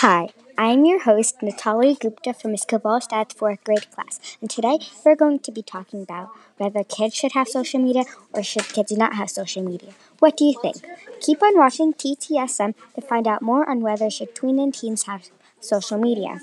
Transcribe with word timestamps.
Hi, 0.00 0.30
I'm 0.56 0.86
your 0.86 1.00
host, 1.00 1.42
Natalie 1.42 1.94
Gupta 1.94 2.32
from 2.32 2.52
Iskabal 2.52 3.06
Stats 3.06 3.34
4th 3.36 3.62
grade 3.64 3.90
class, 3.90 4.18
and 4.40 4.48
today 4.48 4.78
we're 5.04 5.14
going 5.14 5.40
to 5.40 5.52
be 5.52 5.60
talking 5.60 6.00
about 6.00 6.30
whether 6.56 6.82
kids 6.84 7.14
should 7.14 7.32
have 7.32 7.48
social 7.48 7.80
media 7.80 8.04
or 8.32 8.42
should 8.42 8.66
kids 8.68 8.92
not 8.92 9.16
have 9.16 9.28
social 9.28 9.62
media. 9.62 9.92
What 10.18 10.38
do 10.38 10.46
you 10.46 10.58
think? 10.62 10.76
Keep 11.20 11.42
on 11.42 11.58
watching 11.58 11.92
TTSM 11.92 12.72
to 12.94 13.00
find 13.02 13.28
out 13.28 13.42
more 13.42 13.68
on 13.68 13.82
whether 13.82 14.08
should 14.08 14.34
tween 14.34 14.58
and 14.58 14.72
teens 14.72 15.02
have 15.02 15.28
social 15.60 15.98
media. 15.98 16.40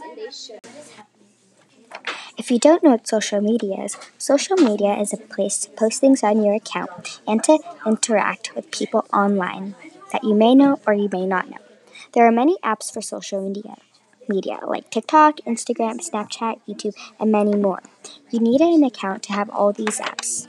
If 2.37 2.51
you 2.51 2.59
don't 2.59 2.83
know 2.83 2.91
what 2.91 3.07
social 3.07 3.41
media 3.41 3.85
is, 3.85 3.97
social 4.19 4.57
media 4.57 4.99
is 4.99 5.13
a 5.13 5.17
place 5.17 5.57
to 5.61 5.71
post 5.71 5.99
things 5.99 6.21
on 6.21 6.43
your 6.43 6.53
account 6.53 7.21
and 7.25 7.43
to 7.45 7.57
interact 7.87 8.53
with 8.55 8.69
people 8.69 9.07
online 9.11 9.73
that 10.11 10.23
you 10.23 10.35
may 10.35 10.53
know 10.53 10.79
or 10.85 10.93
you 10.93 11.09
may 11.11 11.25
not 11.25 11.49
know. 11.49 11.57
There 12.13 12.25
are 12.25 12.31
many 12.31 12.57
apps 12.63 12.91
for 12.91 13.01
social 13.01 13.41
media, 13.41 13.75
media 14.27 14.59
like 14.65 14.89
TikTok, 14.89 15.37
Instagram, 15.47 15.99
Snapchat, 15.99 16.59
YouTube, 16.67 16.95
and 17.19 17.31
many 17.31 17.55
more. 17.55 17.81
You 18.31 18.39
need 18.39 18.61
an 18.61 18.83
account 18.83 19.23
to 19.23 19.33
have 19.33 19.49
all 19.49 19.73
these 19.73 19.99
apps. 19.99 20.47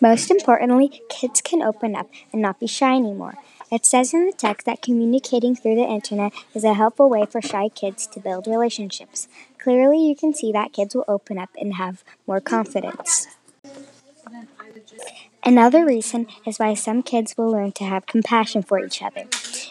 Most 0.00 0.30
importantly, 0.30 1.00
kids 1.08 1.40
can 1.40 1.62
open 1.62 1.94
up 1.94 2.10
and 2.32 2.42
not 2.42 2.58
be 2.58 2.66
shy 2.66 2.96
anymore. 2.96 3.38
It 3.70 3.86
says 3.86 4.12
in 4.12 4.26
the 4.26 4.32
text 4.32 4.66
that 4.66 4.82
communicating 4.82 5.54
through 5.54 5.76
the 5.76 5.86
internet 5.86 6.32
is 6.54 6.64
a 6.64 6.74
helpful 6.74 7.08
way 7.08 7.24
for 7.24 7.40
shy 7.40 7.68
kids 7.68 8.06
to 8.08 8.20
build 8.20 8.46
relationships. 8.46 9.28
Clearly, 9.58 10.04
you 10.04 10.14
can 10.14 10.34
see 10.34 10.52
that 10.52 10.72
kids 10.72 10.94
will 10.94 11.06
open 11.06 11.38
up 11.38 11.50
and 11.58 11.76
have 11.76 12.04
more 12.26 12.40
confidence. 12.40 13.28
Another 15.44 15.84
reason 15.84 16.28
is 16.46 16.58
why 16.58 16.74
some 16.74 17.02
kids 17.02 17.34
will 17.36 17.50
learn 17.50 17.72
to 17.72 17.84
have 17.84 18.06
compassion 18.06 18.62
for 18.62 18.78
each 18.78 19.02
other. 19.02 19.24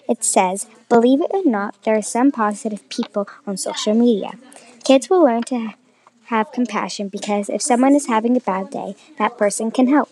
It 0.10 0.24
says, 0.24 0.68
believe 0.90 1.22
it 1.22 1.32
or 1.34 1.46
not, 1.46 1.82
there 1.84 1.98
are 1.98 2.02
some 2.02 2.30
positive 2.32 2.88
people 2.90 3.30
on 3.48 3.56
social 3.56 3.94
media. 3.94 4.32
Kids 4.84 5.10
will 5.10 5.24
learn 5.24 5.44
to 5.44 5.74
have 6.26 6.52
compassion 6.52 7.08
because 7.08 7.48
if 7.48 7.62
someone 7.62 7.96
is 7.96 8.08
having 8.08 8.36
a 8.36 8.42
bad 8.42 8.70
day, 8.70 8.96
that 9.18 9.38
person 9.38 9.72
can 9.72 9.88
help. 9.88 10.10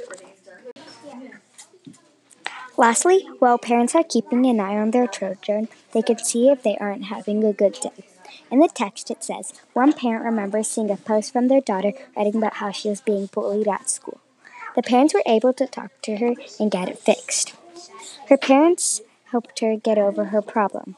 Lastly, 2.77 3.27
while 3.39 3.57
parents 3.57 3.95
are 3.95 4.05
keeping 4.05 4.45
an 4.45 4.61
eye 4.61 4.77
on 4.77 4.91
their 4.91 5.07
children, 5.07 5.67
they 5.91 6.01
can 6.01 6.19
see 6.19 6.47
if 6.47 6.63
they 6.63 6.77
aren't 6.77 7.05
having 7.05 7.43
a 7.43 7.51
good 7.51 7.73
day. 7.73 8.05
In 8.49 8.59
the 8.59 8.69
text, 8.73 9.11
it 9.11 9.25
says, 9.25 9.51
one 9.73 9.91
parent 9.91 10.23
remembers 10.23 10.69
seeing 10.69 10.89
a 10.89 10.95
post 10.95 11.33
from 11.33 11.49
their 11.49 11.59
daughter 11.59 11.91
writing 12.15 12.37
about 12.37 12.55
how 12.55 12.71
she 12.71 12.87
was 12.87 13.01
being 13.01 13.25
bullied 13.25 13.67
at 13.67 13.89
school. 13.89 14.21
The 14.75 14.83
parents 14.83 15.13
were 15.13 15.23
able 15.25 15.53
to 15.53 15.67
talk 15.67 15.91
to 16.03 16.17
her 16.17 16.35
and 16.59 16.71
get 16.71 16.89
it 16.89 16.99
fixed. 16.99 17.53
Her 18.27 18.37
parents 18.37 19.01
helped 19.31 19.59
her 19.59 19.75
get 19.75 19.97
over 19.97 20.25
her 20.25 20.41
problem. 20.41 20.95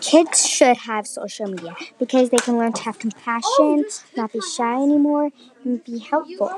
Kids 0.00 0.46
should 0.46 0.76
have 0.78 1.06
social 1.06 1.46
media 1.46 1.74
because 1.98 2.28
they 2.28 2.36
can 2.36 2.58
learn 2.58 2.72
to 2.74 2.82
have 2.82 2.98
compassion, 2.98 3.84
not 4.16 4.32
be 4.32 4.40
shy 4.40 4.74
anymore, 4.82 5.30
and 5.64 5.82
be 5.82 5.98
helpful. 5.98 6.50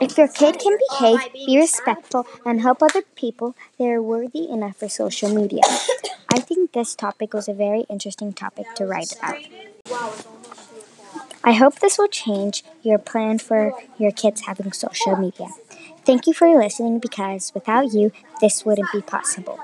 If 0.00 0.16
your 0.16 0.28
kid 0.28 0.58
can 0.58 0.78
behave, 0.88 1.32
be 1.34 1.58
respectful, 1.58 2.26
and 2.46 2.62
help 2.62 2.82
other 2.82 3.02
people, 3.14 3.54
they 3.78 3.90
are 3.90 4.00
worthy 4.02 4.48
enough 4.48 4.76
for 4.76 4.88
social 4.88 5.28
media. 5.34 5.62
I 6.32 6.40
think 6.40 6.72
this 6.72 6.94
topic 6.94 7.34
was 7.34 7.48
a 7.48 7.54
very 7.54 7.82
interesting 7.90 8.32
topic 8.32 8.66
to 8.76 8.86
write 8.86 9.12
about. 9.18 10.39
I 11.42 11.52
hope 11.52 11.78
this 11.78 11.96
will 11.96 12.08
change 12.08 12.62
your 12.82 12.98
plan 12.98 13.38
for 13.38 13.72
your 13.98 14.12
kids 14.12 14.42
having 14.42 14.72
social 14.72 15.16
media. 15.16 15.48
Thank 16.04 16.26
you 16.26 16.34
for 16.34 16.48
listening 16.48 16.98
because 16.98 17.52
without 17.54 17.92
you, 17.92 18.12
this 18.40 18.64
wouldn't 18.64 18.92
be 18.92 19.00
possible. 19.00 19.58